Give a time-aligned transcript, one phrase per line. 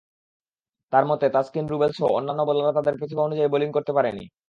[0.93, 4.23] তাঁর মতে, তাসকিন, রুবেলসহ অন্যান্য বোলাররা তাদের প্রতিভা অনুযায়ী বোলিং করতে পারেনি।